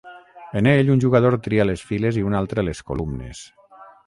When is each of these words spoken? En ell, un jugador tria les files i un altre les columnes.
En 0.61 0.69
ell, 0.71 0.89
un 0.93 1.03
jugador 1.03 1.37
tria 1.49 1.67
les 1.71 1.83
files 1.91 2.21
i 2.23 2.27
un 2.31 2.39
altre 2.41 2.67
les 2.69 2.83
columnes. 2.91 3.45